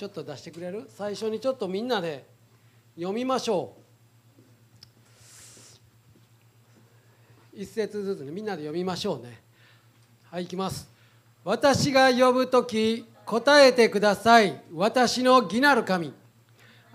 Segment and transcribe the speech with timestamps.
[0.00, 0.88] ちょっと出してくれる？
[0.88, 2.24] 最初にちょっとみんなで
[2.96, 3.74] 読みましょ
[7.54, 7.60] う。
[7.60, 8.32] 一節ずつね。
[8.32, 9.42] みんなで読みましょうね。
[10.30, 10.88] はい行きます。
[11.44, 14.62] 私が呼ぶ時答えてください。
[14.72, 16.14] 私の義なる神。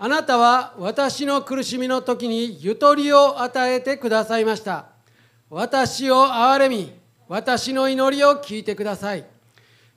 [0.00, 4.86] あなたは私の苦しみの時にゆとりを与えてくださいました。
[5.48, 6.92] 私を憐れみ。
[7.28, 9.24] 私の祈りを聞いてください。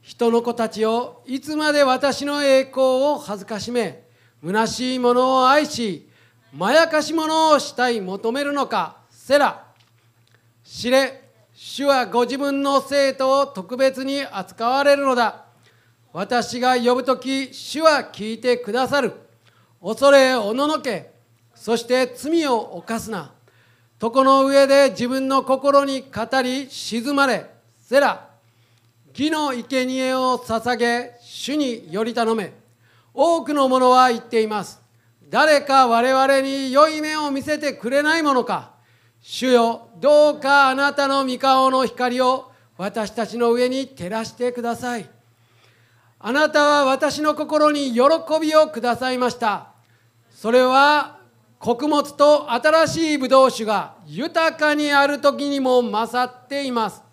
[0.02, 4.04] 人の子たちをいつまで私の栄光を恥ずかしめ
[4.44, 6.10] 虚しいものを愛し
[6.54, 9.66] まやかしものをしたい求めるのかセラ
[10.64, 11.30] 知れ
[11.62, 15.44] 主はご自分の生徒を特別に扱われるのだ。
[16.14, 19.14] 私が呼ぶとき主は聞いてくださる。
[19.84, 21.12] 恐れおののけ
[21.54, 23.34] そして罪を犯すな。
[24.02, 27.46] 床の上で自分の心に語り静まれ
[27.78, 28.29] セラ
[29.12, 32.54] 義の生贄を捧げ主により頼め。
[33.14, 34.80] 多くの者は言っています。
[35.30, 38.72] 誰か我々に良い目を見せてくれないものか。
[39.22, 45.10] 主よどうかあなたの御顔の光を私たちの上に照らしてください。
[46.20, 48.02] あなたは私の心に喜
[48.42, 49.74] びをくださいました。
[50.32, 51.20] それは
[51.60, 57.09] 穀物と新しいブドウ酒が豊かにある時にも勝っています。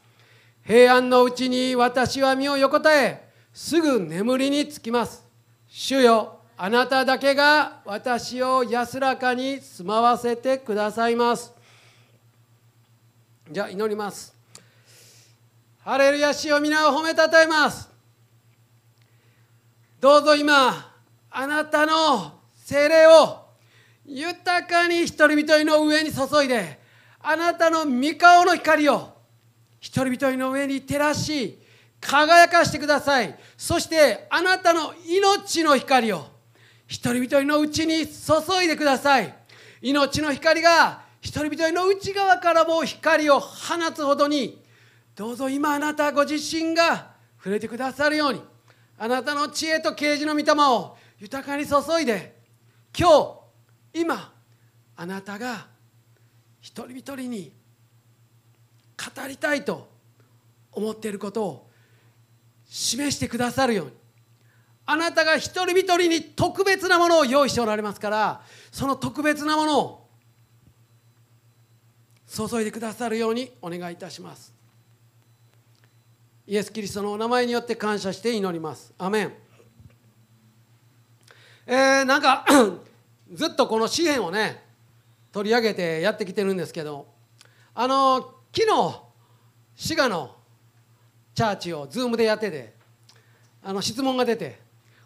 [0.66, 5.22] 平安のうちに私は身を横たえすぐ眠りにつきます。
[5.68, 11.52] 主よあなただけが私を安らかに住まわせてくださいます。
[13.48, 14.34] じゃあ祈ります。
[15.84, 17.88] ハレルヤ主を皆を褒めたたえます。
[20.00, 20.92] どうぞ今
[21.30, 23.46] あなたの精霊を
[24.04, 26.80] 豊かに一人一人の上に注いで
[27.22, 29.15] あなたの御顔の光を
[29.90, 31.58] 人一人の上に照らし
[32.00, 33.38] 輝かしてください。
[33.56, 36.26] そしてあなたの命の光を
[36.86, 39.34] 人一人のうちに注いでください。
[39.82, 44.62] 命の光が人一人の内側からも光を放つほどに
[45.14, 48.42] どうぞ今あなたご自身が触れてくださるように
[48.98, 52.36] あなたの知恵と啓示の御霊を豊かに注いで
[52.96, 53.08] 今
[53.94, 54.32] 日今
[54.96, 55.66] あなたが
[56.60, 57.52] 一人一人に
[58.96, 59.88] 語りたいと
[60.72, 61.70] 思っていることを
[62.66, 63.92] 示してくださるように。
[64.86, 68.40] あなたが一人一人に特別なものを用意しておられますから
[68.70, 70.06] その特別なものを
[72.28, 74.54] 注いでくださるようにお願いいたします。
[76.46, 78.92] イエス・キリストのお名前によって感謝して祈ります。
[78.98, 79.32] アメン。
[81.66, 82.44] えー、なんか
[83.32, 84.62] ずっとこの詩篇をね
[85.32, 87.08] 取り上げてやってきてるんですけど
[87.74, 89.02] あの昨日
[89.74, 90.34] 滋賀の
[91.34, 92.72] チャーチをズームでやってて
[93.62, 94.58] あの質問が出て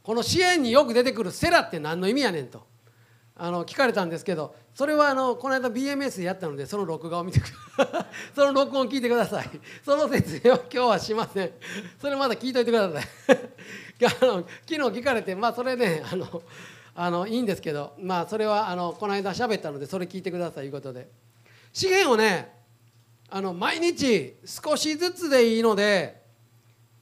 [0.05, 2.65] この支援によく出てくる「セラ」って何の意味やねんと
[3.35, 7.47] あの聞かれたんですけどそれはあのこの間 BMS でやったのでその録画を見てく
[8.37, 9.51] その録音聞いてください。
[9.85, 11.51] その説明は今日はしません。
[12.01, 13.03] それまだ聞いといてください。
[14.23, 16.43] あの昨日聞かれてまあそれねあの
[16.95, 21.09] あのいいんですけどまあそれはあのこの間喋ったのでそれ聞いてくださいということで。
[21.73, 22.60] 資源をね
[23.31, 26.21] あの毎日少しずつでいいので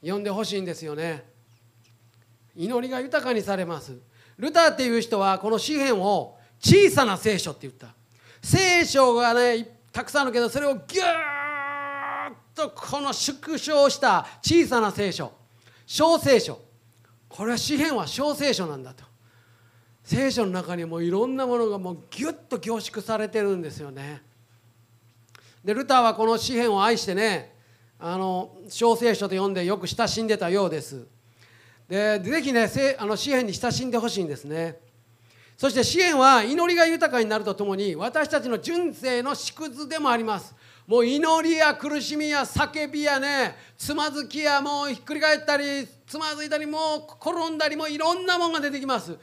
[0.03, 1.25] 読んでほしいんですよね。
[2.55, 3.99] 祈りが豊かにされます。
[4.37, 7.95] ルターっていう人はこの詩篇を小さな聖書って言った。
[8.43, 15.33] 聖書がねたくさんあるけどそれをギューッとこの縮小した小さな聖書。
[15.87, 16.61] 小聖書。
[17.29, 19.05] これは詩篇は小聖書なんだと。
[20.05, 24.23] 聖書の中にもいろんなものがもうギュッと凝縮されてるんですよね。
[25.65, 27.55] でルターはこの詩篇を愛してね
[27.99, 31.07] あの小聖書と読んでよく親しんでたようです。
[31.89, 34.79] でぜひねあの詩篇に親しんでほしいんですね。
[35.57, 40.55] そして支援は祈りが豊かになるとともに私たちの人生の縮図でもあります。
[40.87, 49.19] もう祈りや苦しみや叫びやねつまずきやもうひっくり返ったりつまずいたりもう転んだりもいろんなものが出てきます。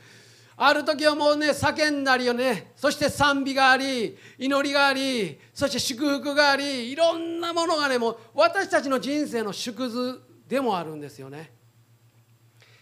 [0.57, 2.71] ある時はもうね叫んだりよね。
[2.75, 11.51] そして賛美があり祈りがありそして祝福がありいろんなものがねもう私たちの人生の縮図でもあるんですよね。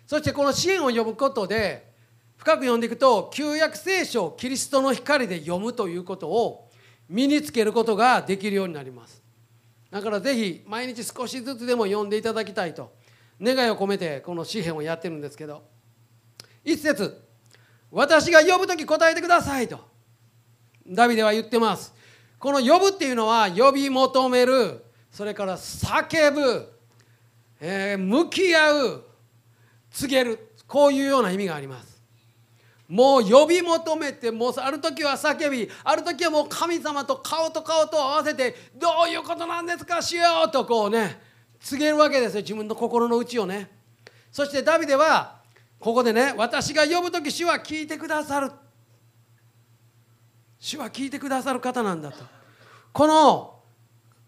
[0.05, 1.91] そしてこの支援を呼ぶことで
[2.37, 6.69] 深く読んでいくと旧約聖書をキリストの光で読むということを
[7.09, 9.23] 身につけることができるようになります。
[9.89, 12.93] だからぜひ毎日少しずつでも読んでいただきたいと
[13.41, 15.63] 願いを込めてこの詩篇をやってるんですけど
[16.63, 17.22] 一節。
[17.93, 19.79] 私が呼ぶ時答えてくださいと。
[20.87, 21.93] ダビデは言ってます。
[22.39, 24.83] この呼ぶっていうのは呼び求める。
[25.11, 26.73] それから叫ぶ、
[27.61, 29.03] えー、向き合う。
[29.91, 30.55] 告げる。
[30.67, 32.01] こういうような意味があります。
[32.87, 35.69] もう呼び求めてもうある時は叫び。
[35.83, 41.21] ある時はもう神様と顔と顔と合わせてどういうことなんですかしようとこうね
[41.59, 42.41] 告げるわけですよ。
[42.41, 43.69] 自分の心の内をね。
[44.31, 45.42] そしてダビデは
[45.83, 48.49] ここでね私が呼ぶ時主は聞いてくださる。
[50.57, 52.23] 主は聞いてくださる方なんだと。
[52.93, 53.59] この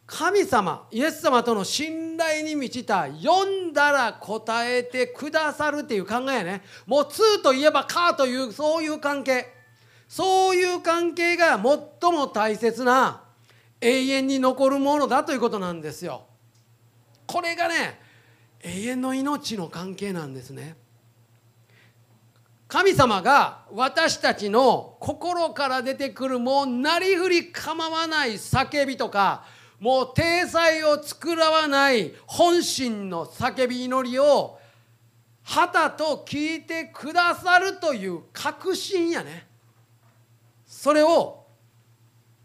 [0.05, 6.61] 神様イエス様との信頼に満ちた読んだら答えてくださるっていう考えやね。
[6.85, 9.47] もう2といえばかというそういう関係。
[10.09, 13.23] そういう関係が最も大切な
[13.79, 16.25] 永遠に残るものだということなんですよ。
[17.25, 18.01] これがね
[18.61, 20.83] 永遠の命の関係なんですね。
[22.75, 29.45] 神様が私たちの心から出てくるもうなりふり構わない叫びとか
[29.79, 34.59] もう体裁を作らわない本心の叫び祈りを
[35.41, 39.47] 旗と聞いてくださるという確信やね。
[40.67, 41.45] それを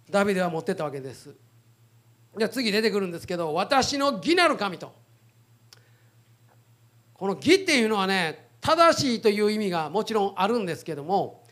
[0.08, 1.34] ダビデは持ってたわけです。
[2.38, 4.92] じゃあ次出てくるんですけど私の義なる神と。
[7.14, 11.44] この義っていうのはね正しいという意味がもちろんあるんですけども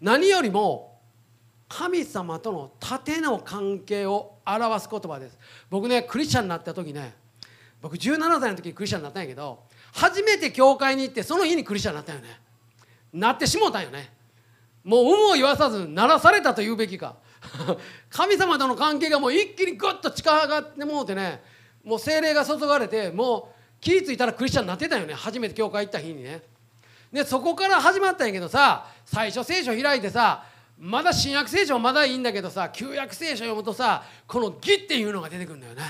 [0.00, 1.00] 何よりも
[1.68, 5.38] 神様との縦の関係を表す言葉です。
[5.70, 7.14] 僕ねクリスチャンになった時ね
[7.80, 9.60] 僕17歳の時にクリスチャンになったんやけど
[9.92, 12.40] 初めて教会に行ってその日にクリスチャンになったよね。
[13.12, 14.12] なってしもうたんよね。
[14.84, 17.16] もう有無を言わさずならされたと言うべきか。
[18.10, 21.42] 神様との関係がもう一気にグッと近がってもうてね
[21.82, 23.51] もう精霊が注がれてもう
[23.82, 25.12] 気ぃ付いたらクリスチャンになってたよね。
[25.12, 26.40] 初めて教会行った日にね。
[27.12, 30.44] でそこから始まったんやけどさ最初聖書開いてさ
[30.78, 35.82] まだ新約聖書はまだいいんだけどさ旧約聖書読むとさこの義っていうのが出てくるんだよね。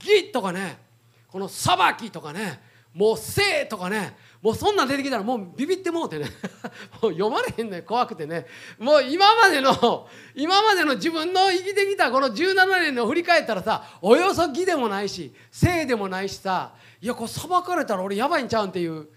[0.00, 0.78] 義とかね
[1.26, 2.60] この裁きとかね
[2.94, 6.26] もう生とかねもうそんなん出てきたらもうビビってもうてね。
[7.02, 8.46] もう読まれへんね怖くてね。
[8.78, 19.08] もう今までの 今までの自分の生きてきたこの17年の振り返ったらさおよそ義でもないし生でもないしさいやこれ裁かれたら俺やばいんちゃうんっていう。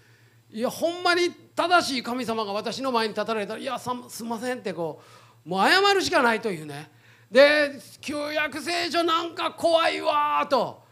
[0.50, 5.00] いやほんまに正しい神様が私の前に立たれたら「いやすんません」ってこ
[5.46, 6.90] うもう謝るしかないというね。
[7.30, 10.82] で旧約聖書なんか怖いわと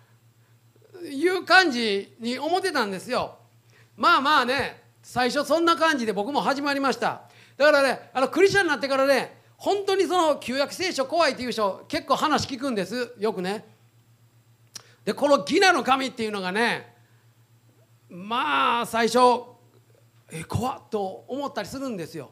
[1.04, 3.39] いう感じに思ってたんですよ。
[4.00, 7.20] まあまあね最初そんな感じで僕も始まりました。
[7.58, 13.12] だからねあのクリスチャンになってからね本当にその旧約聖書怖いっていう人結構話聞くんです。
[13.18, 13.62] よくね。
[15.04, 16.96] でこの「ギナの神」っていうのがね
[18.08, 19.18] まあ最初
[20.32, 22.30] え怖っと思ったりするんですよ。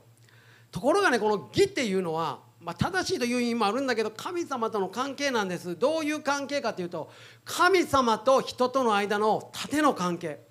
[0.70, 5.78] ところがねこの「義」っていうのは、まあ、正しいという意味もあるんだけど神様との関係なんです。
[5.78, 7.10] どういう関係かというと
[7.44, 10.47] 神様と人との間の縦の関係。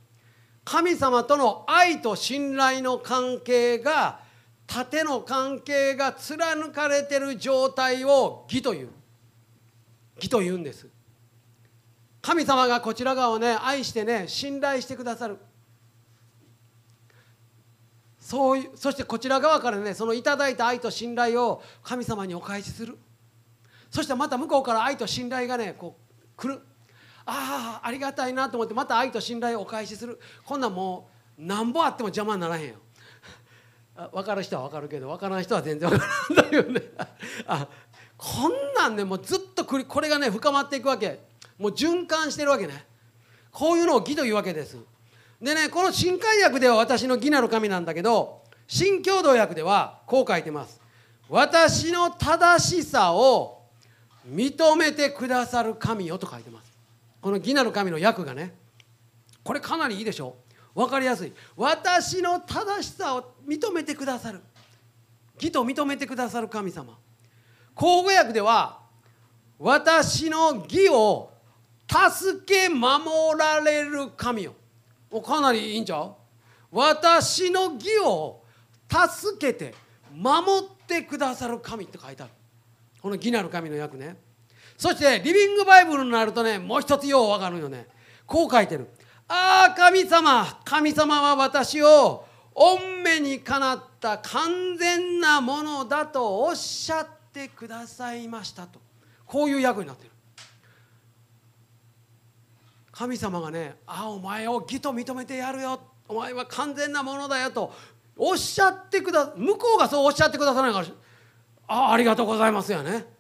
[0.70, 4.20] 神様との愛と信頼の関係が
[4.68, 8.90] 縦の関係が貫かれてる状態を義という。
[10.18, 10.90] 義というんです。
[12.22, 15.38] 神様がこちら側をね愛してね信頼してくださる。
[18.20, 22.98] そういうそしてこちら側からねそのいただいた愛と信頼を神様にお返しする。
[23.90, 26.62] そしてまた向こうから愛と信頼がねこう来る。
[27.30, 30.20] ああありがたいなと思ってまた愛と信頼をお返しする。
[30.46, 32.76] こんなんもうなんぼあっても邪魔にならへんよ。
[34.14, 36.82] 分かる人は分かるけど分からない人は全然分からないよね。
[37.46, 37.68] あ
[38.18, 41.20] こんなんねもうずっとこれがね深まっていくわけ。
[41.58, 42.88] もう循環してるわけね。
[43.52, 44.78] こういうのを義というわけです。
[45.42, 50.80] でねこの新海訳では私の義なる神なんだけど新共同訳ではこう書いてます。
[51.28, 53.66] 私の正しさを
[54.26, 56.67] 認めてくださる神よと書いてます。
[57.22, 58.56] この義なる神の訳がね
[59.44, 60.36] これかなりいいでしょ？
[60.76, 61.34] 分かりやすい。
[61.56, 64.42] 私の正しさを認めてくださる。
[65.36, 66.98] 義と認めてくださる神様。
[67.74, 68.80] 口語訳では
[69.58, 71.32] 私の義を
[71.88, 73.06] 助け守
[73.40, 74.54] られる神よ。
[75.10, 76.14] もうかなりいいんちゃう？
[76.70, 78.44] 私の義を
[78.90, 79.74] 助けて
[80.14, 82.32] 守ってくださる神って書いてある。
[83.02, 84.18] この義なる神の訳ね。
[84.78, 87.88] そしてリビングバイブルになるとねもう一つよう分かるよね。
[88.26, 88.88] こう書いてる
[89.28, 98.80] ああ神様神様は私を御目にかなった完全なものだとおっしゃってくださいましたと。
[99.26, 100.12] こういう役になってる。
[102.92, 105.80] 神様がね「ああお前を義と認めてやるよ。
[106.08, 107.74] お前は完全なものだよ」と
[108.16, 110.86] おっしゃってくだ向こうがそうおっしゃってくださないから
[111.68, 113.17] 「ああありがとうございます」やね。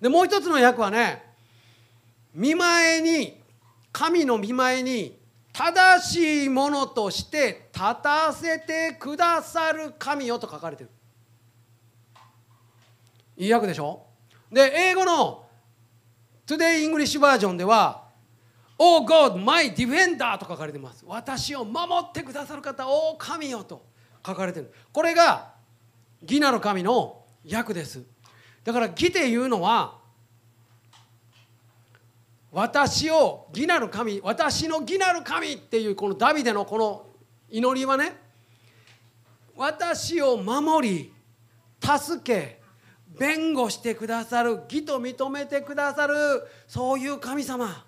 [0.00, 1.22] でもう一つの役はね
[2.34, 3.40] 見前に
[3.92, 5.18] 神の見前に
[5.52, 10.90] 正しいものとして立たせてくださる神よと書かれてる。
[13.36, 14.04] いい訳でしょ？
[14.52, 15.46] で英語の
[16.46, 18.06] Today English バージョンでは
[18.78, 21.04] Oh God, my defender と書かれてます。
[21.06, 23.84] 私を守ってくださる方、お神よと
[24.24, 24.72] 書かれてる。
[24.92, 25.54] これが
[26.22, 28.02] 義なる神の訳です。
[28.68, 29.96] だから義っていうのは
[32.52, 37.06] 私を義なる神私の義なる神っていうこのダビデのこの
[37.48, 38.14] 祈りはね
[39.56, 41.12] 私を守り
[41.82, 42.60] 助け
[43.18, 46.14] 弁護してくださる義と認めてくださる
[46.66, 47.86] そういう神様。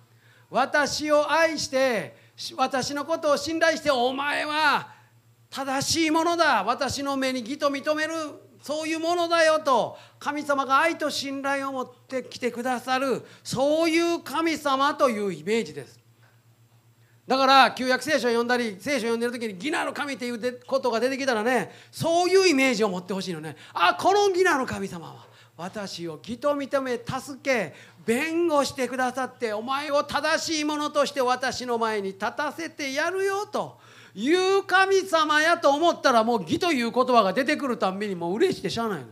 [0.48, 2.16] 私を愛して
[2.56, 4.88] 私のことを信頼してお前は
[5.50, 6.64] 正しいものだ。
[6.64, 8.14] 私の目に義と認める。
[8.60, 15.98] そういうものだよと神様が愛と信頼を持ってきてくださるそういう神様というイメージです。
[17.26, 23.56] だから旧約聖書を読んだり聖書を読んでる時に義なる神っていうことが出てきたらねそういうイメージを持ってほしいのね。
[23.72, 25.26] あこの義なる神様は
[25.56, 27.74] 私を義と認め助け
[28.04, 33.78] 弁護してくださってお前を正しいものとして私の前に立たせてやるよと
[34.14, 39.04] いう神様やと思ったらもう義という言葉が出てくるたんびにもう嬉しくてしゃあない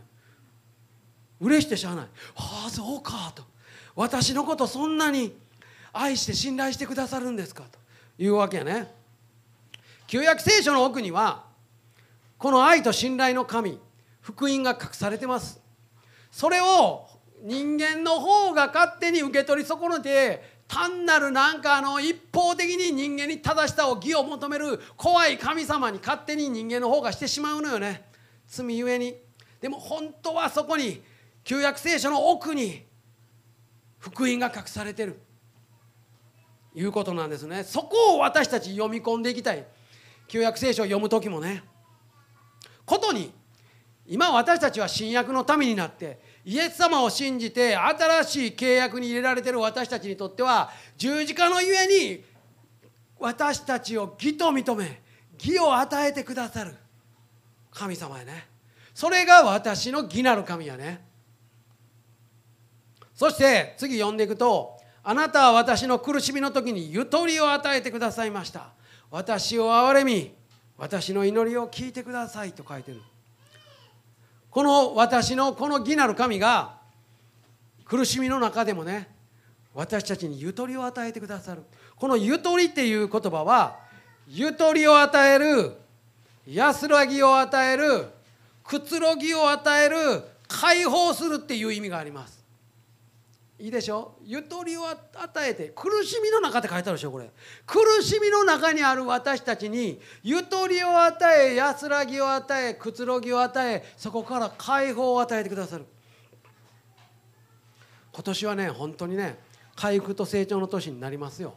[1.39, 2.05] 嬉しくてしゃあない。
[2.35, 3.43] ああそうかと。
[3.95, 5.37] 私のことそんなに
[5.93, 7.79] 愛して信頼してくださるんですかと。
[8.21, 8.93] いうわけやね。
[10.07, 11.45] 旧約聖書の奥には
[12.37, 13.79] この愛と信頼の神
[14.21, 15.61] 福音が隠されてます。
[16.31, 17.07] それを
[17.41, 28.05] 人間の方が勝手に受け取り損ねて単なるなんかあの一方的に人間に正しさを義を求める怖い神様に勝手に人間の方がしてしまうのよね。
[28.47, 29.15] 罪ゆえに。
[29.61, 31.01] でも本当はそこに
[31.43, 32.85] 旧約聖書の奥に
[33.97, 35.19] 福音が隠されてる。
[36.75, 37.63] いうことなんですね。
[37.63, 39.65] そこを私たち読み込んでいきたい。
[40.27, 41.63] 旧約聖書を読む時もね。
[42.85, 43.31] ことに
[44.05, 46.19] 今私たちは新約の民になって
[46.49, 52.23] イエス様を信じて新しい契約に入れられている私たちにとっては十字架のゆえに
[53.19, 54.99] 私たちを義と認め
[55.37, 56.73] 義を与えてくださる。
[57.69, 58.47] 神様やね。
[58.95, 61.05] それが私の義なる神やね。
[63.13, 68.71] そして次読んでいくとあなたは私の苦しみの時にゆとりを与えてくださいました。
[69.11, 70.33] 私を憐れみ
[70.79, 73.03] 私の祈りを聞いてくださいと書いてる。
[74.49, 76.77] この私のこの義なる神が
[77.85, 79.09] 苦しみの中でもね
[79.73, 81.63] 私たちにゆとりを与えてくださる。
[81.95, 83.77] このゆとりっていう言葉は
[84.27, 85.73] ゆとりを与える
[86.47, 88.05] 安らぎを与える
[88.63, 92.38] くつろぎを与える解放するっていう意味があります。
[93.59, 94.15] いいでしょ？
[94.23, 97.29] ゆとりを与えて苦しみの中って書いてあるでしょこれ。
[97.65, 105.85] 苦しみの中にある私たちにゆとりを与え安らぎを与えくつろぎを与えそこから解放を与えてくださる。
[108.13, 109.37] 今年はね本当にね
[109.75, 111.53] 回復と成長の年になりますよ。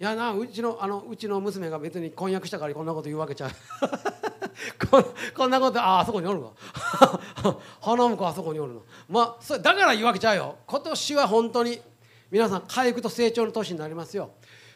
[0.00, 3.50] いやなうちのあのうちの娘が別に婚約したからこんなこと言うわけちゃう。
[4.90, 6.52] ここんなことああそこにおるわ
[7.80, 8.82] 花婿あそこにおるの。
[9.08, 10.56] まあそだから言うわけちゃうよ。
[10.66, 11.80] 今年は本当に
[12.30, 14.30] 皆さん回復と成長の年になりますよ。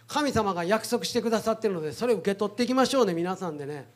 [0.06, 3.88] 神様が約束してくださってるのでそれを受け取っていきましょうね皆さんでね。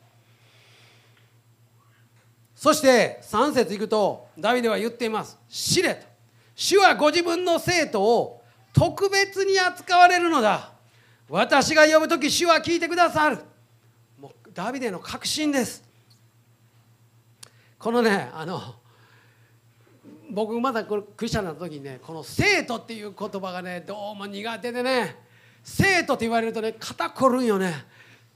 [2.55, 6.07] そして3節いくとダビデは言っています「知れ」と
[6.55, 8.41] 「主はご自分の生徒を
[8.73, 10.71] 特別に扱われるのだ。
[11.27, 13.39] 私が呼ぶ時主は聞いてくださる」
[14.55, 15.83] ダビデの確信です。
[17.77, 18.61] このねあの
[20.31, 25.17] 僕まだこれクリスチャンの時にねこの「生徒」っていう言葉がねどうも苦手でね
[25.61, 27.85] 生徒って言われるとね肩こるんよね。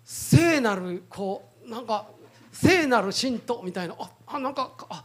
[0.04, 2.06] 聖なるこうなんか
[2.52, 3.96] 聖なる信徒みたいな。
[3.98, 5.04] ああなんかあ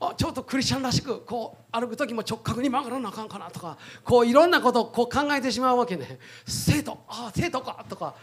[0.00, 6.18] あちょっとクリスチャンらしくこう歩く時も直角に曲がらなあかんかなとかこういろんなことをこう考えてしまうわけね。
[6.44, 8.14] 生徒ああ生徒かとか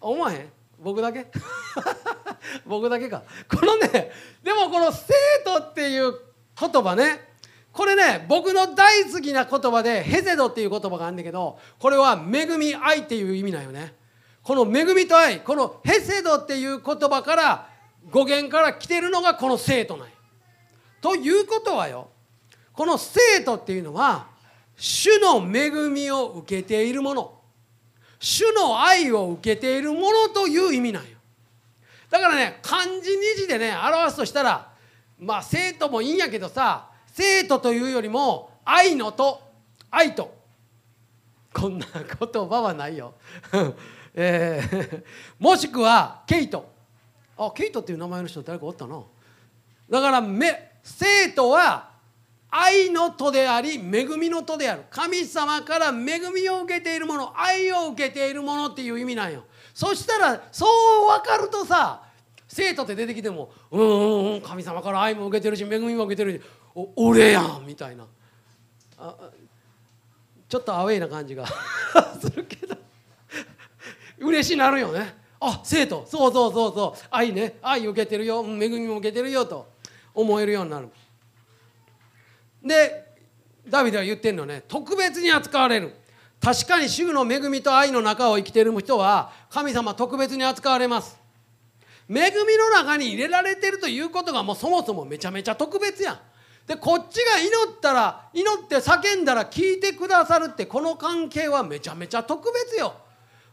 [0.00, 0.52] 思わへん？
[0.78, 1.26] 僕だけ？
[2.66, 3.22] 僕だけか。
[3.50, 4.10] このね
[4.42, 5.12] でもこの「生
[5.44, 6.14] 徒」っていう
[6.58, 7.28] 言葉ね
[7.72, 13.94] これね僕の大好きな言葉で「ヘゼド」っていう言葉があるんだけどこれは「恵み愛」っていう意味なんよね。
[14.42, 17.68] この恵みと愛この「ヘセド」っていう言葉から
[18.10, 20.12] 語源から来てるのがこの生徒なんや
[21.00, 22.08] ということはよ
[22.72, 24.28] この生徒っていうのは
[24.76, 27.37] 主の恵みを受けているもの。
[28.18, 31.18] 主の愛を受けているものという意味なんよ。
[32.10, 33.02] だからね漢字二
[33.36, 34.72] 字でね表すとしたら
[35.18, 39.40] まあ生徒もいいんやけどさ生徒というよりも愛のと
[39.90, 40.36] 愛と。
[41.52, 43.14] こんな言葉はないよ。
[44.14, 45.04] えー
[45.38, 46.70] もしくはケイト。
[47.36, 49.00] あケイトっていう名前の人誰かおったな。
[49.88, 51.90] だからめ生徒は
[52.50, 54.84] 愛の戸であり恵みの戸である。
[54.90, 55.92] 神様から恵
[56.34, 59.44] みを受けているもの愛を受けているものっていう意味なんよ。
[59.74, 62.02] そしたらそう分かるとさ
[62.48, 66.40] 生徒って出てきても「うんうんうん神様から愛も受けてるし恵みも受けてるし
[66.96, 68.06] 俺やん」みたいな。
[70.48, 71.46] ちょっとアウェイな感じが
[72.20, 72.76] するけど。
[74.20, 75.14] 嬉しいなるよね。
[75.40, 77.00] あ生徒そうそうそうそう。
[77.10, 77.58] 愛ね。
[77.62, 78.40] 愛受けてるよ。
[78.42, 79.68] 恵みも受けてるよと
[80.14, 80.88] 思えるようになる。
[82.68, 83.08] で
[83.66, 85.94] ダビデは言ってるのね特別に扱われる。
[86.40, 91.18] 確かに主の恵みと愛の中を生きている人は神様特別に扱われます。
[92.08, 96.18] 恵みの中に入れられてるということがもうそもそもめちゃめちゃ特別やん。
[96.66, 102.94] でこっちが祈ったら祈って叫んだら聞いてくださるってこの関係はめちゃめちゃ特別よ。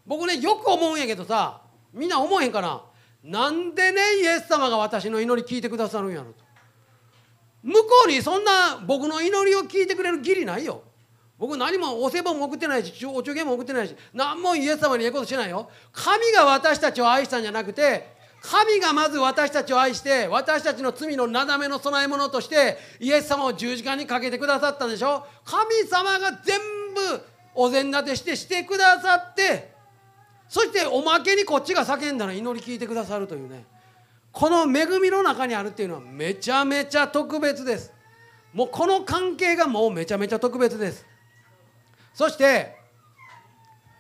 [0.05, 2.83] 僕ねよく思うんやけどさみんな思えへんかな。
[3.23, 6.44] なんでねイエス様が私の祈り聞いてくださるんやろと。
[7.65, 10.83] 向こうにそんな僕の祈りを聞いてくれる義理ないよ。
[11.37, 15.69] 僕何もお世話も送ってないしお中元も送ってないし何もイエス様に言うことしないよ。
[15.91, 25.25] 神が私たちを愛したんじゃなくて神がまず私たちを愛して私たちの罪のなだめの供え物としてイエス様を十字架にかけてくださったんでしょ。
[25.43, 26.59] 神様が全
[26.93, 27.21] 部
[27.55, 29.73] お膳立てしてしてくださって
[30.47, 33.65] そしておまけにこっちが叫んだら祈り聞いてくださるというね。
[34.35, 37.93] この恵みの中にあるっていうのはめちゃめちゃ特別です。
[38.53, 41.05] もうこの関係がもうめちゃめちゃ特別です。
[42.13, 42.75] そして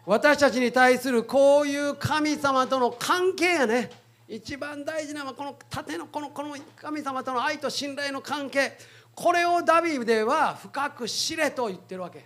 [0.05, 3.89] 私たちに対するこういう神様との関係やね。
[4.27, 8.77] 一番大事なのはこの縦のこのこの神様との愛と信頼の関係。
[9.15, 12.25] これをダビデは深く知れと言ってるわけ。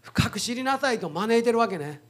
[0.00, 2.00] 深く知りなさいと招いてるわけね。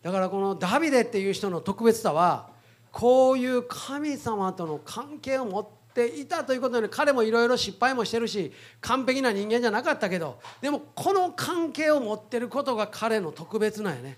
[0.00, 2.54] だからこのダビデっていう人の特別さは
[2.98, 8.50] こういう神様との関係を持っていたということで彼もいろいろ失敗もしてるし
[8.80, 14.16] 完璧な人間じゃなかったけどでもこの関係を持ってることが彼の特別なんやね。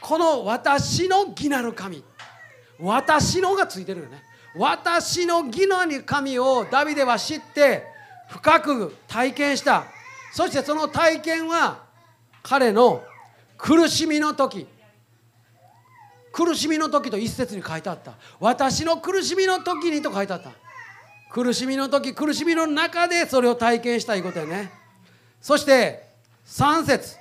[0.00, 2.02] この私の義なる神
[2.80, 4.24] 私のがついてるよね。
[4.56, 7.84] 私の義なる神をダビデは知って
[8.28, 9.84] 深く体験した。
[10.32, 11.84] そしてその体験は
[12.42, 13.04] 彼の
[13.56, 14.66] 苦しみの時
[16.32, 18.14] 苦しみの時と一節に書いてあった。
[18.38, 20.50] 私の苦しみの時にと書いてあった。
[21.32, 24.70] 苦しみの時苦しみの中でそれを体験したいことやね。
[25.40, 26.08] そして
[26.46, 27.16] 3節。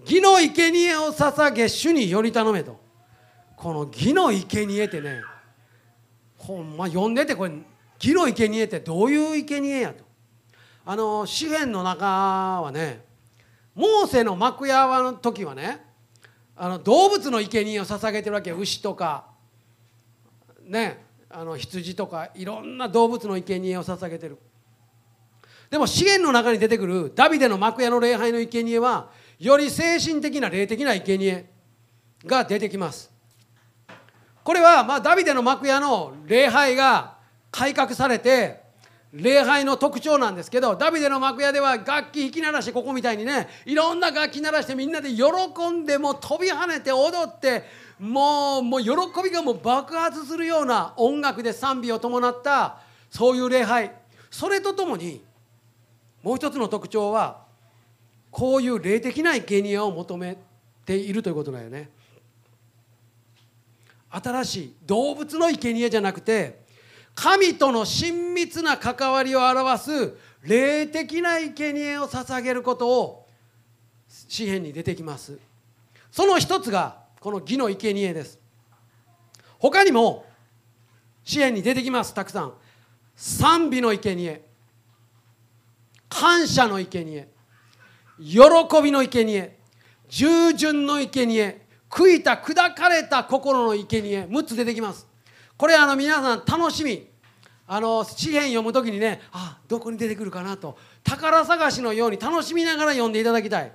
[0.00, 2.78] 義の生贄を捧げ主により頼めと。
[3.56, 5.22] この義の生贄ってね
[6.36, 7.52] ほんま読んでてこれ
[7.98, 10.04] 義の生贄ってどういう生贄やと。
[10.84, 13.04] あの詩篇の中はね
[13.74, 15.85] モーセの幕屋の時はね
[16.56, 19.26] あの動物の生贄を捧げてるわけ牛とか。
[20.64, 21.04] ね。
[21.28, 22.30] あの羊とか。
[22.34, 24.38] いろんな動物の生贄を捧げてる。
[25.70, 31.44] でも資源の中に出てくるダビデの幕屋の礼拝の生贄はより精神的な霊的な生贄
[32.24, 33.10] が出てきます。
[34.42, 37.16] これはまあダビデの幕屋の礼拝が
[37.50, 38.65] 改革されて
[39.12, 45.24] 礼拝の特徴なんですけどダビデの幕屋では楽器弾き鳴らしてここみたいにねいろんな楽器鳴らしてみんなで喜
[45.70, 47.64] んでもう飛び跳ねて踊って
[47.98, 48.90] もうもう喜
[49.24, 52.78] びがもう爆発するような音楽で賛美を伴った
[53.10, 53.90] そういう礼拝
[54.30, 55.24] それとともに
[56.22, 57.44] もう一つの特徴は
[58.30, 60.36] こういう霊的な生贄を求め
[60.84, 61.88] ているということだよね。
[64.10, 66.65] 新しい動物の生贄じゃなくて
[67.16, 73.26] 神との親密な関わりを表す霊的な生贄を捧げることを
[74.06, 75.38] 詩篇に出てきます。
[76.12, 78.38] その一つがこの義の生贄です。
[79.58, 80.26] 他にも
[81.24, 82.52] 詩篇に出てきますたくさん。
[83.16, 84.42] 賛美の生贄。
[86.10, 87.28] 感謝の生贄。
[88.18, 88.38] 喜
[88.82, 89.56] びの生贄。
[90.08, 91.62] 従順の生贄。
[91.88, 94.24] 悔いた砕かれた心の生贄。
[94.24, 95.06] 6つ出てきます。
[95.56, 97.08] これあの皆さん楽しみ。
[97.68, 100.78] あの詩篇読む時にねあどこに出てくるかなと。
[101.02, 103.72] 宝探しのように楽しみながら読んでいただきたい。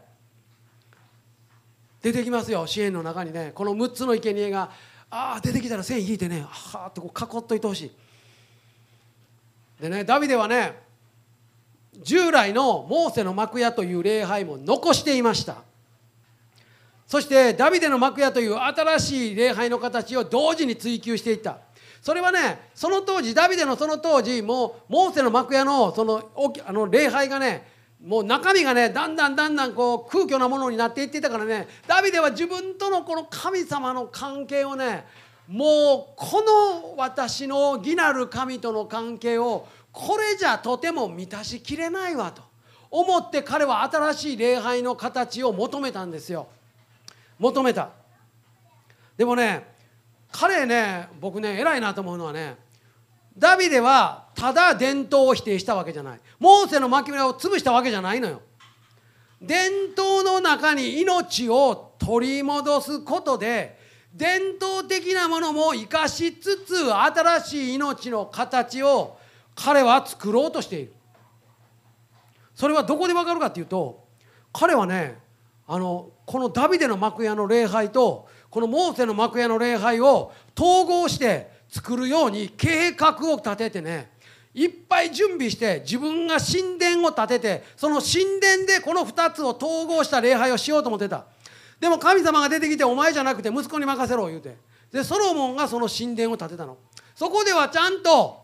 [2.02, 3.52] 出てきますよ詩篇の中にね。
[3.54, 4.72] この6つの生贄が
[5.10, 7.91] ああ出てきたら線引いてねはあってこう囲っといてほしい。
[9.82, 10.80] でねダビデはね
[12.02, 15.58] 従来のモーセの幕屋という礼拝も残していました。
[17.08, 21.58] そしてダビデの幕屋という新しい礼拝の形を同時に追求していった。
[22.02, 26.32] それはねその当時ダビデのその当時もうモーセの幕屋のその
[26.66, 27.68] あの礼拝がね
[28.04, 35.06] もう中身がねだんだんだんだんこう空虚なものになっていってたからねダビデは自分とのこの神様の関係をね
[35.48, 42.42] もうこの私の義なる神との関係をこれじゃとても満たしきれないわと
[42.90, 46.48] 思って彼は新しい礼拝の形を求めたんですよ。
[47.38, 47.90] 求めた。
[49.18, 49.70] でもね
[50.32, 52.58] 彼ね僕ね偉いなと思うのはね
[53.38, 56.20] ダビデはただ伝統を否定したわけじゃない。
[56.39, 58.41] モーセの巻きを潰したわけじゃないのよ。
[59.41, 63.80] 伝統の中に命を取り戻すことで
[64.13, 69.17] 伝統的なものも生かしつつ新しい命の形を
[69.56, 70.94] 彼は作ろうとしている。
[72.54, 74.06] それはどこでわかるかっていうと
[74.54, 75.17] 彼はね
[75.67, 84.12] あのこのダビデの幕屋の礼拝とこのモーセの幕屋の礼拝を統合して作るように計画を立ててね
[84.54, 91.26] いっぱい準備して自分が神殿を建ててその神殿でこの2つを統合した礼拝をしようと思ってた。
[91.80, 94.56] でも神様が出てきてお前じゃなくて息子に任せろ言うて。
[94.92, 96.78] でソロモンがその神殿を建てたの。
[97.16, 98.42] そこではちゃんと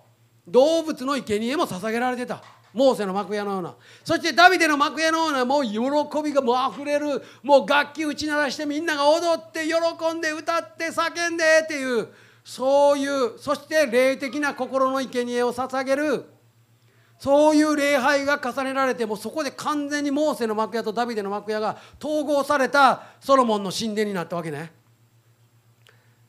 [0.48, 2.41] 動物の生贄も捧げられてた。
[2.77, 3.75] モーセの幕屋のような。
[4.03, 5.79] そしてダビデの幕屋のようなもう喜
[6.23, 12.07] びがもうあふれるもう楽器打ち鳴らしてみんなが踊って喜んで歌って叫んでっていう
[12.45, 16.25] そういうそして霊的な心の生贄を捧げる
[17.19, 24.71] そういう礼拝が重ねられてもそこで完全にモーセの幕屋とダビデの幕屋が統合されたソロモンの神殿になったわけね。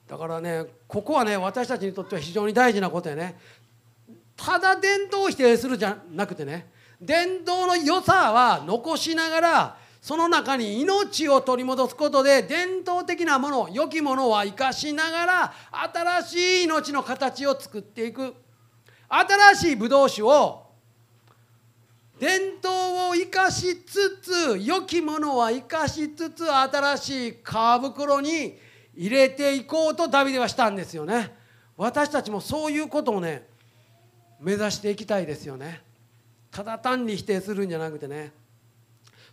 [0.09, 3.39] だからねここはね私たちにとっては非常に大事なことやね。
[4.39, 6.71] ただ伝統を否定するじゃなくてね
[7.01, 15.53] 伝統の良さは残しながらその中に命を取り戻すことで伝統的なもの良きものは生かしながら
[15.93, 18.35] 新しい命の形を作っていく。
[19.09, 20.67] 新しいブドウ酒を
[22.21, 27.37] 伝統を生かしつつ良きものは生かしつつ新しい皮
[27.81, 28.59] 袋に
[28.95, 31.35] 入れていこうとダビデはしたんですよね。
[31.77, 33.49] 私たちもそういうことをね
[34.41, 35.83] 目指していきたいですよね。
[36.51, 38.33] ただ単に否定するんじゃなくてね。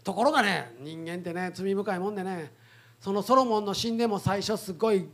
[0.04, 2.54] ところがね人間ってね罪深いもんでね
[3.00, 5.08] そのソロモンの神殿も最初すごい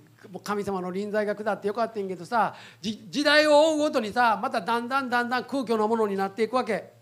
[0.44, 6.94] 神様の臨在が下ってよかったんけどさ時代を追うごとにさまただんだんだんだん空虚なものになっていくわけ。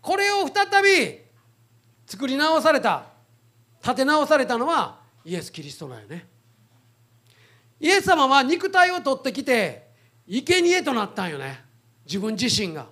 [0.00, 1.18] これを再び
[2.06, 3.04] 作り直された
[3.82, 6.26] 立て直されたのはイエス・キリストなんよね。
[7.80, 9.88] イエス様は肉体を取ってきて
[10.28, 11.64] 生贄となったんよね。
[12.04, 12.86] 自分自身が。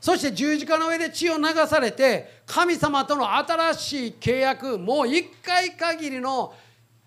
[0.00, 6.52] そして十字架の上で血を流されて神様との新しい契約もう一回限りの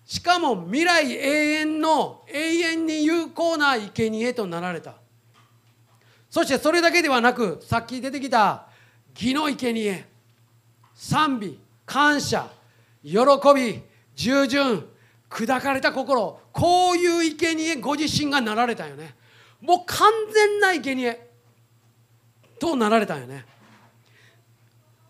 [0.04, 4.94] しかも未来永遠の永遠に有効な生贄となられた。
[6.28, 8.66] そしてそれだけではなくさっき出てきた
[9.14, 10.04] 義の生贄
[10.94, 12.48] 賛美感謝
[13.02, 13.18] 喜
[13.54, 13.82] び
[14.14, 14.86] 従順
[15.28, 19.14] 砕かれた心こういう生贄ご自身がなられたよね。
[19.60, 21.29] もう完全な生贄。
[22.60, 23.44] となられたんよね。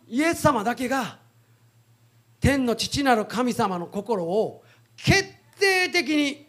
[0.09, 1.19] イエス様だけが
[2.41, 4.65] 天の父なる神様の心を
[4.97, 5.25] 決
[5.59, 6.47] 定的に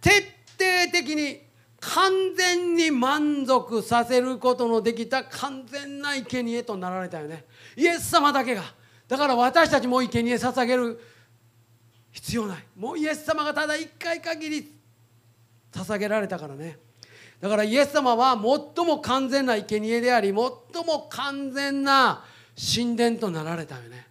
[0.00, 0.22] 徹
[0.58, 1.40] 底的に
[1.80, 7.44] 完全に満足させることのできた完全な生贄となられたよね。
[7.76, 8.62] イエス様だけが。
[9.06, 11.00] だから私たちも生贄捧げる
[12.12, 12.64] 必要ない。
[12.76, 14.72] もうイエス様がただ一回限り
[15.70, 16.85] 捧げられたからね。
[17.40, 22.24] だからイエス様は最も完全な生贄であり最も完全な
[22.56, 24.06] 神殿となられたよね。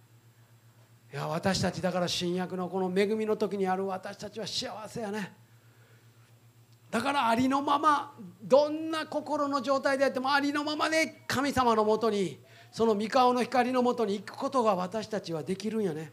[1.12, 5.32] いや私たちだから新約のこの恵みの時にある私たちは幸せやね。
[6.90, 12.38] だからありのままどんな心の状態であってもありのままで神様のもとに
[12.70, 16.12] その御顔の光のもとに行くことが私たちはできるんやね。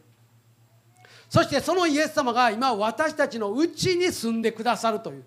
[1.28, 5.24] そしてそのイエス様が今私たちのうちに住んでくださるという。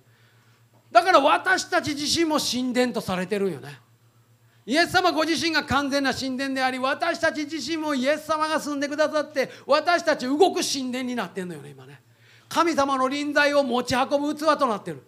[0.91, 3.79] だから私たち自身も神殿とされてるんよね。
[4.65, 12.01] イエス様ご自身が完全な神殿であり私たち自身もイエス様が住んでくださって私たち動く神殿になってんのよね今ね。
[12.49, 15.03] 神様の臨在を持ち運ぶ器となってる。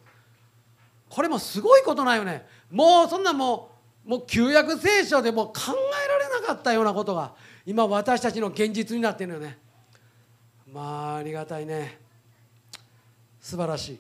[1.10, 2.46] これもすごいことなんよね。
[2.72, 3.72] もうそんなも
[4.06, 7.34] うもう旧約聖書でも考えられなかったようなことが
[7.66, 9.58] 今私たちの現実になってるよね。
[10.72, 12.00] まあありがたいね。
[13.42, 14.00] 素晴らしい。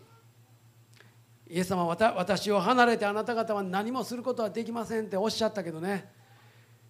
[1.49, 6.11] イエス様は私を離れてあなた方は何もすることはできませんっておっしゃったけどね。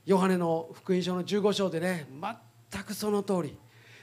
[0.05, 2.07] ヨハネの福音書の15章でね
[2.71, 3.57] 全くその通り。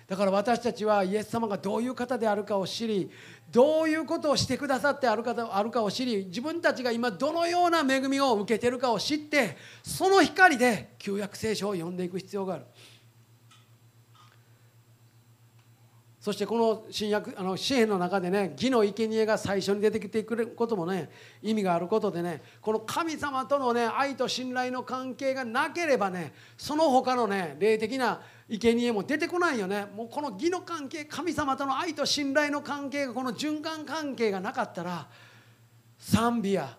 [0.06, 3.10] だから私たちはイエス様がどういう方であるかを知り
[3.50, 12.64] どういうことをしてくださってあるかあるかを知り自分たちが今どのような恵みを受けてるかを知ってその光で旧約聖書を読んでいく必要がある。
[16.26, 21.08] そしてこの新約あの詩篇の中でね義の生贄が最初に出てきてくれることもね
[21.40, 29.86] 意味があることでねこの神様とのね愛と信頼の関係がなければねその他のね霊的な生贄も出てこないよね。
[29.94, 35.06] もうこの義の関係神様との愛と信頼の関係がこの循環関係がなかったら
[35.96, 36.76] 賛美や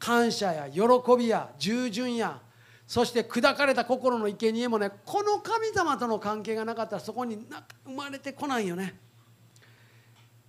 [0.00, 0.80] 感謝や喜
[1.16, 2.40] びや従順や
[2.86, 7.46] そして砕かれた心の生贄もねこの神様との関係がなかったらそこに
[7.84, 9.00] 生まれてこないよね。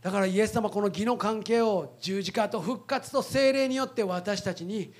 [0.01, 4.93] だからイエス様この義の関係を十字架と復活と精霊によって私たちに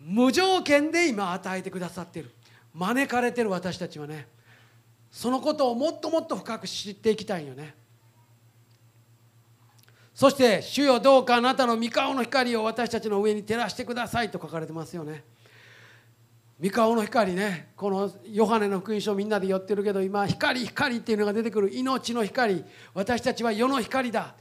[0.00, 2.30] 無条件で今与えてくださっている。
[2.72, 4.28] 招かれてる私たちはね
[5.10, 7.74] そのことをもっともっと深く知っていきたいよね。
[10.14, 15.24] そして「主よどうかあなたの御顔の光を私たちの上に照らしてください」と書かれてますよね。
[16.62, 22.64] 御顔の光ねこのヨハネの福音書みんなで寄ってるけど今光光っていうのが出てくる命の光。
[22.92, 24.34] 私たちは世の光だ。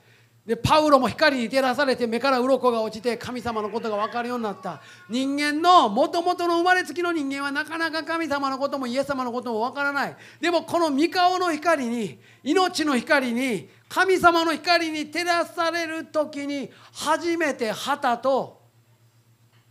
[0.46, 4.82] でパウロも光に照らされて目から鱗が落ちて神様のことが分かるようになった。
[5.10, 10.16] 人間のもともとの生まれつきの人間はなかなか神様のこともイエス様のことも分からない。
[10.42, 18.60] でもこの御顔の光に命の光に神様の光に照らされる時に初めて旗と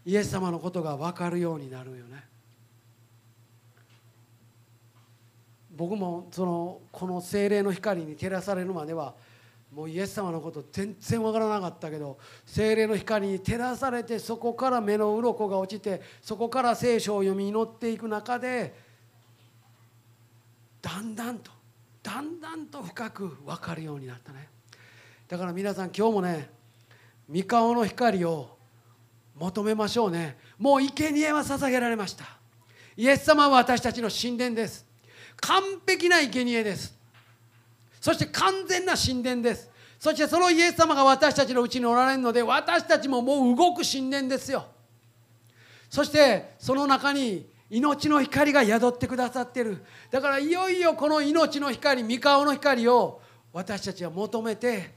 [0.06, 2.24] イエス様のことが分かるようになるよね。
[5.78, 9.14] 僕もそのこの精霊の光に照らされるまでは
[9.72, 18.74] もうイエス様のこと全然わからなかったけど精霊の光に照らされてそこから目の鱗が落ちてそこから聖書を読み祈っていく中で
[20.82, 21.52] だんだんと
[22.02, 24.48] だんだんと深く分かるようになったね。
[25.28, 26.50] だから皆さん今日もね
[27.32, 28.56] 御顔の光を
[29.36, 30.38] 求めましょうね。
[30.58, 32.24] もう生贄は捧げられました。
[32.96, 34.87] イエス様は私たちの神殿です。
[35.40, 36.96] 完璧な生贄です。
[38.00, 39.70] そして完全な神殿です。
[39.98, 44.66] そしてそのイエス様が私たちのうちにおられるので私たちももう動く神殿ですよ。
[45.90, 49.84] そしてその中に命の光が宿ってくださってる。
[50.10, 53.20] だからいよいよこの命の光御顔の光を
[53.52, 54.94] 私たちは求めて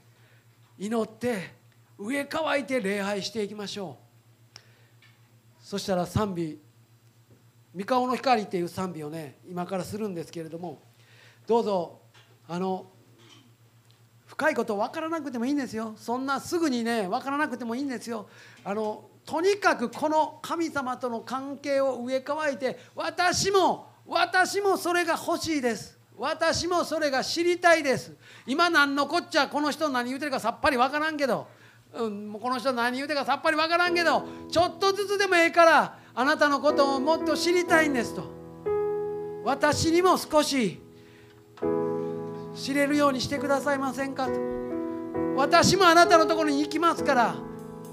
[0.77, 1.55] 祈って
[1.97, 3.97] 植え替えて礼拝していきましょ
[4.55, 4.59] う。
[5.63, 6.59] そしたら賛美
[7.73, 10.81] 三顔の光っていう賛美をね今からするんですけれども
[11.47, 11.99] どうぞ
[12.47, 12.87] あの
[14.25, 15.93] 深いこと分からなくてもいいんですよ。
[15.97, 18.27] そんなすぐにね分からなくてもいいんですよ。
[18.63, 25.97] あのとにかくこの神様との関係を植え替えて私も私もそれが欲しいです。
[26.17, 28.15] 私もそれが知りたいです。
[28.45, 31.47] 今何のこっちゃこの人何言うてるかさっぱり分からんけど、
[31.93, 34.27] うん、この人何言うてるかさっぱり分からんけど。
[34.49, 38.23] ちょっとずつでもええからあなたのことをもっと知りたいんですと。
[39.43, 40.79] 私にも少し
[42.53, 44.33] 知れるようにしてくださいませんかと。
[45.35, 47.35] 私もあなたのところに行きますから。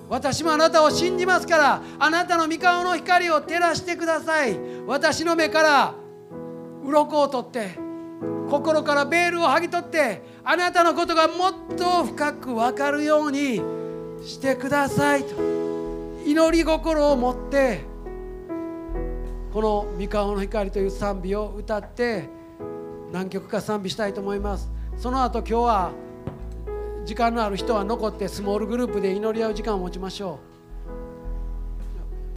[0.09, 1.83] 私もあなたを信じますから。
[1.99, 4.59] あなたの御顔の光を照らしてください。
[4.87, 5.95] 私の目から
[6.85, 7.79] 鱗を取って
[8.51, 13.61] 心からベールを剥ぎ取ってあなたのことがもっと深く分かるように
[14.25, 15.37] してくださいと。
[16.27, 17.88] 祈り心を持って
[19.59, 22.29] この「三河の光」という賛美を歌って
[23.11, 24.71] 何曲か賛美したいと思います。
[24.97, 25.91] その後今日は
[27.05, 30.58] 時間のある人は残ってスモールグループで祈り合う時間を持ちましょう。